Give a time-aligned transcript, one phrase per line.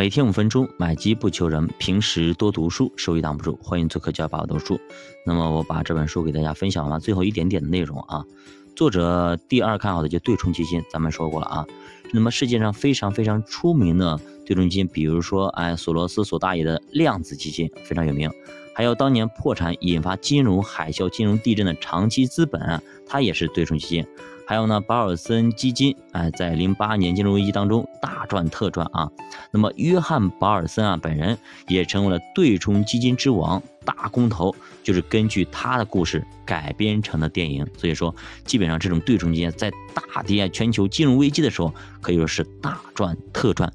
[0.00, 3.58] 每天五分钟，买机不求人，平时多读书，收益挡不住。
[3.62, 4.80] 欢迎做客教爸爸读书。
[5.26, 8.24] 那么我把这本书给大家分享完，最后一点点的内容啊。
[8.74, 11.66] 作者第二看好的就对冲基金，咱们说过了啊。
[12.14, 18.30] 那么世界上非常非常出名的对冲基金，比如说哎索罗斯索大爷的量子基金非常有名，
[18.74, 24.06] 还有当年破产引发金融海啸、金融地震的长期资本，它也是对冲基金。
[24.50, 29.08] 还有呢，保尔森基金，哎，在零八年金融危机当中大赚特赚啊。
[29.52, 31.38] 那么，约翰保尔森啊，本人
[31.68, 34.52] 也成为了对冲基金之王，大空头
[34.82, 37.64] 就是根据他的故事改编成的电影。
[37.78, 38.12] 所以说，
[38.44, 43.72] 基本上这种对冲基金在大跌全球金融危机的时候，可以说是大赚特赚。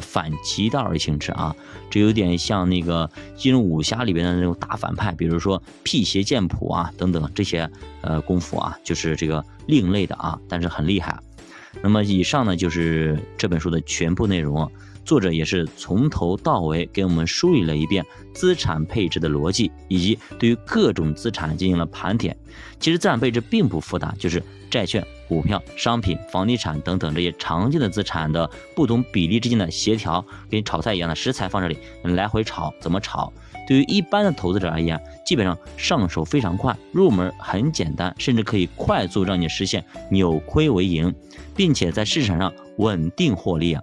[0.00, 1.54] 反其道而行之啊，
[1.90, 7.70] 这有点像那个金庸武侠里边的那种大反派，比如说辟邪剑谱啊等等这些
[8.02, 11.18] 呃功夫啊，就是这个另类的啊，但是很厉害。
[11.82, 14.70] 那么以上呢就是这本书的全部内容。
[15.04, 22.36] 作者也是从头到尾给我们梳理了一遍资产配置的逻辑，以及对于各种资产进行了盘点。
[22.78, 33.32] 其实资产配置并不复杂，就是债券、股票、商品、房地产等等这些常见的资产的不同比例之间的协调，跟炒菜一样的食材放这里，来回炒，怎么炒？
[33.66, 41.14] 对于一般的投资者而言，基本上上手非常快，入门很简单，甚至可以快速让你实现扭亏为盈，
[41.54, 43.82] 并且在市场上稳定获利啊。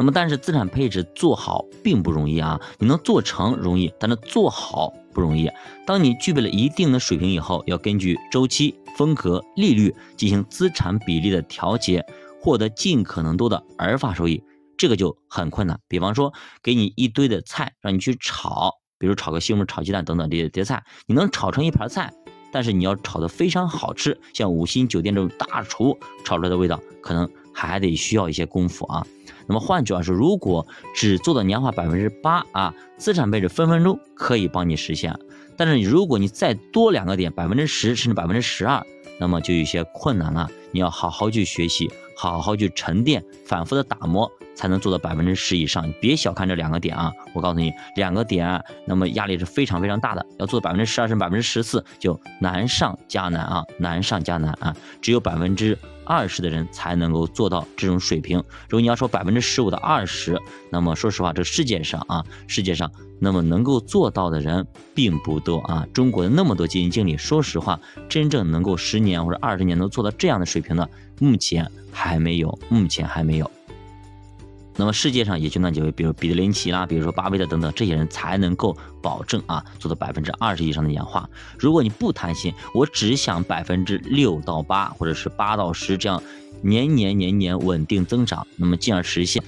[0.00, 2.58] 那么，但是资产配置做好并不容易啊！
[2.78, 5.50] 你能做成容易，但是做好不容易。
[5.86, 12.02] 当你具备了一定的水平以后，要根据周期、风格、利率进行资产比例的调节，
[12.40, 14.42] 获得尽可能多的阿尔法收益，
[14.78, 15.78] 这个就很困难。
[15.86, 22.10] 比方说，给你一堆的菜让你去炒，比如炒个西红柿、炒鸡蛋等等这些菜，你能炒成一盘菜，
[22.50, 29.06] 但是你要炒的非常好吃，像五星酒店这种大厨炒出来的味道，可能还得需要一些功夫啊。
[29.50, 35.12] 那么换句话说，如果只做到年化百分之八啊，资产配置分分钟可以帮你实现。
[35.56, 38.80] 但是如果你再多两个点，百分之十甚至百分之十二，
[39.18, 40.48] 那么就有些困难了。
[40.70, 44.30] 你要好好去学习，好好去沉淀，反复的打磨。
[44.54, 47.10] 才能做到百分之十以上，别小看这两个点啊！
[47.32, 50.26] 我告诉你，两个点，那么压力是非常非常大的。
[50.38, 54.76] 要做百分之十二甚至百分之十四，就难上加难啊，难上加难啊！
[55.00, 58.36] 只有百分之二十的人才能够做到这种水平。
[58.68, 60.38] 如果你要说百分之十五到二十，
[60.70, 65.86] 那么说实话，这世界上啊，世界上那么能够做到的人并不多啊。
[65.94, 67.80] 中国的那么多基金经理，说实话，
[68.10, 70.86] 真正能够十年或者二十年能做到这样的水平的，
[71.20, 73.48] 目前还没有，目前还没有。
[74.76, 81.28] 那么世界上也就那几位，比如彼得林奇啦，比如说巴菲特等等，这些人才能够保证啊做到百分之二十以上的年化。
[81.58, 86.22] 如果你不贪心，我只想百分之六到八，或者是八到十这样
[86.62, 89.42] 年年年年稳定增长，那么进而实现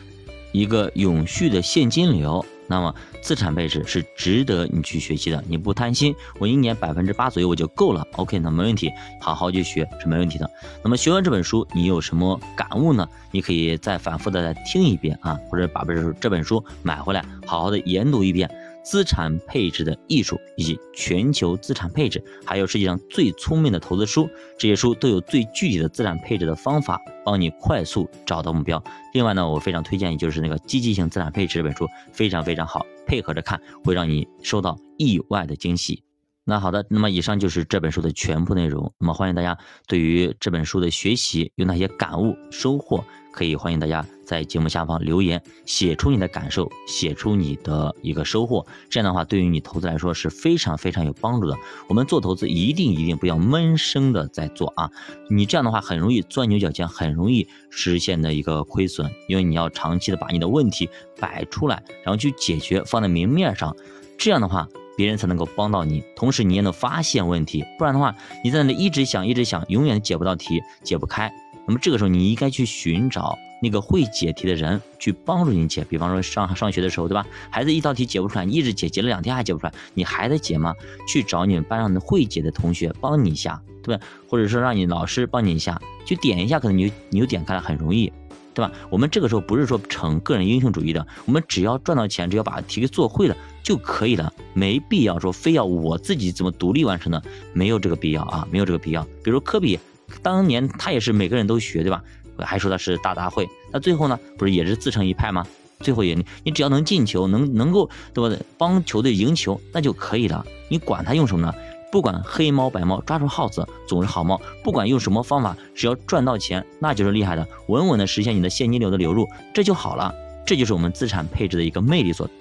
[0.52, 2.44] 一个永续的现金流。
[2.72, 5.44] 那么资产配置是值得你去学习的。
[5.46, 8.02] 你不贪心，我一年百分之八左右我就够了。
[8.12, 8.90] OK，那没问题，
[9.20, 10.50] 好好去学是没问题的。
[10.82, 13.06] 那么学完这本书，你有什么感悟呢？
[13.30, 18.50] 你可以再反复的再听一遍啊，或者把这这本书买回来，好好的研读一遍。
[18.82, 24.28] 资产配置的艺术，以及全球资产配置，还有世界上最聪明的投资书，
[24.58, 28.82] 这些书都有最具体的资产配置的方法，帮你快速找到目标。
[29.14, 36.02] 另外呢，我非常推荐，就是那个积极性资产配置这本书，非常非常好，配合着看会让你收到意外的惊喜。
[36.44, 38.92] 那好的，那么以上就是这本书的全部内容。
[38.98, 39.56] 那么欢迎大家
[39.86, 48.64] 对于这本书的学习有哪些感悟、收获，可以欢迎大家在节目下方留言，写出你的感受，写出你的一个收获。
[48.90, 51.56] 这样的话，对于你投资来说是非常非常有帮助的。
[51.88, 54.90] 我们做投资一定一定不要闷声的在做啊！
[55.30, 60.88] 你这样的话很容易钻牛角尖，很容易实现的一个亏损，因为你要长期的把你的问题
[61.18, 63.74] 摆出来，然后去解决，放在明面上。
[64.18, 64.68] 这样的话。
[64.94, 68.14] 别人才能够帮到你，同时你也能发现问题，不然的话，
[68.44, 71.32] 你在那里一直想，一直想，永远解不到题，解不开。
[71.66, 75.84] 那么这个时候，你应该去寻找那个会解题的人，去帮助你解。
[75.88, 77.24] 比方说上上学的时候，对吧？
[77.50, 80.74] 孩子一道题解不出来，你一直解，解了两天还解不出来，你还得解吗？
[81.06, 84.04] 去找你们班上的会解的同学帮你一下，对吧？
[84.28, 88.12] 或者说让你老师帮你一下，去点一下，可能你就你就点开了，很容易。
[88.54, 88.70] 对吧？
[88.90, 97.22] 我们这个时候不是说逞个人英雄主义的，我们只要赚到钱，只要把题给做会了就可以了，没必要说非要我自己怎么独立完成的，
[97.54, 99.02] 没有这个必要啊，没有这个必要。
[99.24, 99.78] 比如科比，
[100.22, 102.02] 当年他也是每个人都学，对吧？
[102.38, 105.46] 还说他是大杂烩，那最后呢，不是也是自成一派吗？
[105.80, 108.36] 最后也你只要能进球，能能够对吧？
[108.56, 110.44] 帮球队赢球，那就可以了。
[110.68, 111.52] 你管他用什么呢？
[111.90, 114.40] 不管黑猫白猫，抓住耗子总是好猫。
[114.64, 120.14] 不管用什么方法，只要赚到钱，那就是厉害的，稳稳的实现你的现金流的流入，这就好了。
[120.46, 122.32] 这就是我们资产配置的一个魅力所在。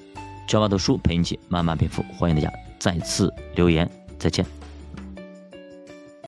[0.47, 4.60] 教爸读书陪你一起慢慢变富，欢迎大家再次留言，再见。